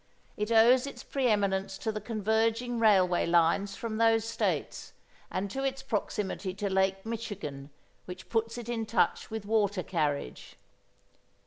It 0.35 0.51
owes 0.51 0.87
its 0.87 1.03
preeminence 1.03 1.77
to 1.77 1.91
the 1.91 2.01
converging 2.01 2.79
railway 2.79 3.27
lines 3.27 3.75
from 3.75 3.97
those 3.97 4.25
States, 4.25 4.93
and 5.29 5.51
to 5.51 5.63
its 5.63 5.83
proximity 5.83 6.55
to 6.55 6.71
Lake 6.71 7.05
Michigan 7.05 7.69
which 8.05 8.27
puts 8.27 8.57
it 8.57 8.67
in 8.67 8.87
touch 8.87 9.29
with 9.29 9.45
water 9.45 9.83
carriage. 9.83 10.55